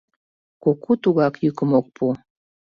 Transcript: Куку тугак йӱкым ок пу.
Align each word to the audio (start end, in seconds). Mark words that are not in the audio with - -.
Куку 0.63 0.91
тугак 1.01 1.35
йӱкым 1.43 1.71
ок 1.79 1.87
пу. 1.95 2.05